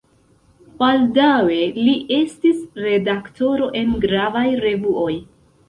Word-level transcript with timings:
Baldaŭe 0.79 1.57
li 1.89 1.93
estis 2.17 2.65
redaktoro 2.87 3.71
en 3.83 3.95
gravaj 4.09 4.47
revuoj. 4.67 5.11